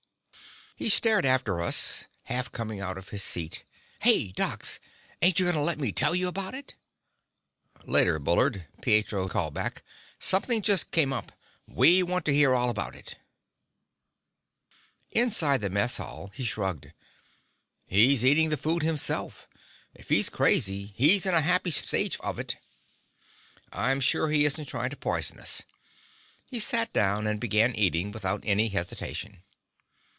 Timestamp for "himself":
18.81-19.47